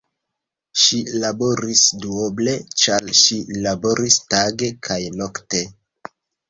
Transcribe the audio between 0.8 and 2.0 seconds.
Ŝi laboris